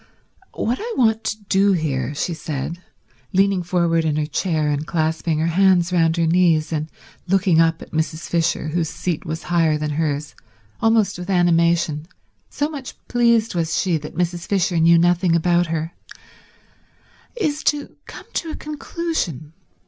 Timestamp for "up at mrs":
7.61-8.21